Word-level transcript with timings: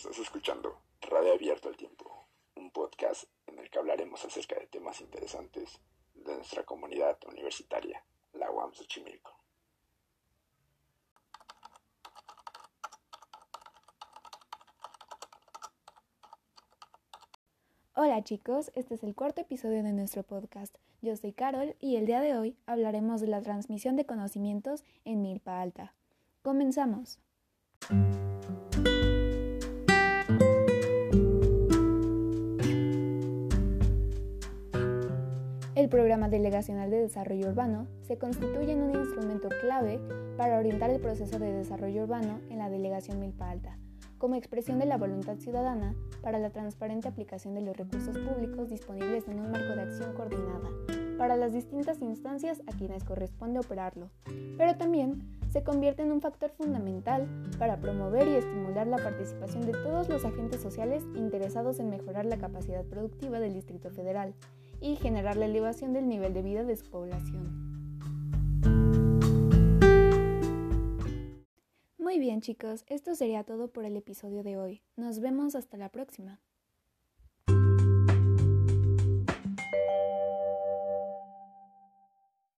Estás 0.00 0.18
escuchando 0.18 0.80
Radio 1.02 1.34
Abierto 1.34 1.68
al 1.68 1.76
Tiempo, 1.76 2.26
un 2.54 2.70
podcast 2.70 3.24
en 3.46 3.58
el 3.58 3.68
que 3.68 3.78
hablaremos 3.78 4.24
acerca 4.24 4.58
de 4.58 4.66
temas 4.66 4.98
interesantes 5.02 5.78
de 6.14 6.36
nuestra 6.36 6.64
comunidad 6.64 7.18
universitaria, 7.28 8.02
la 8.32 8.50
UAM 8.50 8.72
Xochimilco. 8.72 9.30
Hola 17.94 18.24
chicos, 18.24 18.72
este 18.74 18.94
es 18.94 19.02
el 19.02 19.14
cuarto 19.14 19.42
episodio 19.42 19.82
de 19.82 19.92
nuestro 19.92 20.22
podcast. 20.22 20.74
Yo 21.02 21.14
soy 21.14 21.34
Carol 21.34 21.76
y 21.78 21.96
el 21.96 22.06
día 22.06 22.22
de 22.22 22.38
hoy 22.38 22.56
hablaremos 22.64 23.20
de 23.20 23.26
la 23.26 23.42
transmisión 23.42 23.96
de 23.96 24.06
conocimientos 24.06 24.82
en 25.04 25.20
Milpa 25.20 25.60
Alta. 25.60 25.92
Comenzamos. 26.40 27.18
El 35.76 35.88
Programa 35.88 36.28
Delegacional 36.28 36.90
de 36.90 37.00
Desarrollo 37.00 37.48
Urbano 37.48 37.86
se 38.02 38.18
constituye 38.18 38.72
en 38.72 38.82
un 38.82 38.96
instrumento 38.96 39.48
clave 39.60 40.00
para 40.36 40.58
orientar 40.58 40.90
el 40.90 41.00
proceso 41.00 41.38
de 41.38 41.52
desarrollo 41.52 42.02
urbano 42.02 42.40
en 42.50 42.58
la 42.58 42.68
Delegación 42.68 43.20
Milpa 43.20 43.48
Alta, 43.48 43.78
como 44.18 44.34
expresión 44.34 44.80
de 44.80 44.86
la 44.86 44.96
voluntad 44.96 45.36
ciudadana 45.36 45.94
para 46.22 46.40
la 46.40 46.50
transparente 46.50 47.06
aplicación 47.06 47.54
de 47.54 47.60
los 47.60 47.76
recursos 47.76 48.18
públicos 48.18 48.68
disponibles 48.68 49.28
en 49.28 49.38
un 49.38 49.52
marco 49.52 49.76
de 49.76 49.82
acción 49.82 50.12
coordinada 50.14 50.70
para 51.16 51.36
las 51.36 51.52
distintas 51.52 52.02
instancias 52.02 52.62
a 52.66 52.76
quienes 52.76 53.04
corresponde 53.04 53.60
operarlo, 53.60 54.10
pero 54.58 54.74
también 54.76 55.22
se 55.52 55.62
convierte 55.62 56.02
en 56.02 56.10
un 56.10 56.20
factor 56.20 56.50
fundamental 56.50 57.28
para 57.60 57.76
promover 57.76 58.26
y 58.26 58.34
estimular 58.34 58.88
la 58.88 58.96
participación 58.96 59.66
de 59.66 59.72
todos 59.72 60.08
los 60.08 60.24
agentes 60.24 60.60
sociales 60.60 61.04
interesados 61.14 61.78
en 61.78 61.90
mejorar 61.90 62.26
la 62.26 62.38
capacidad 62.38 62.84
productiva 62.84 63.38
del 63.38 63.54
Distrito 63.54 63.90
Federal 63.90 64.34
y 64.80 64.96
generar 64.96 65.36
la 65.36 65.46
elevación 65.46 65.92
del 65.92 66.08
nivel 66.08 66.32
de 66.32 66.42
vida 66.42 66.64
de 66.64 66.76
su 66.76 66.90
población. 66.90 67.70
Muy 71.98 72.18
bien 72.18 72.40
chicos, 72.40 72.84
esto 72.88 73.14
sería 73.14 73.44
todo 73.44 73.72
por 73.72 73.84
el 73.84 73.96
episodio 73.96 74.42
de 74.42 74.56
hoy. 74.56 74.82
Nos 74.96 75.20
vemos 75.20 75.54
hasta 75.54 75.76
la 75.76 75.90
próxima. 75.90 76.40